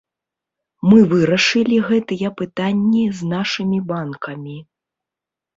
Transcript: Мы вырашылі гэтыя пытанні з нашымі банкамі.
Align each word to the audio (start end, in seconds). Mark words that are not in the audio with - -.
Мы 0.91 0.99
вырашылі 1.11 1.77
гэтыя 1.89 2.27
пытанні 2.39 3.05
з 3.19 3.29
нашымі 3.35 3.79
банкамі. 3.93 4.57